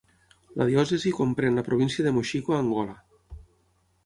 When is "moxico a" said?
2.19-2.63